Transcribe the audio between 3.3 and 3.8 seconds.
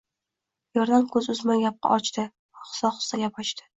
ochdi: